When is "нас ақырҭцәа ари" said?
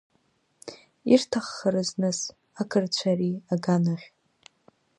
2.01-3.31